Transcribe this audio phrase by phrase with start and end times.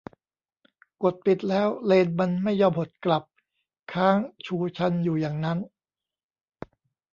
[1.03, 3.23] กดปิดแล้วเลนส์มันไม่ยอมหดกลับ
[3.93, 5.59] ค้างชูชันอยู่อย่างนั้น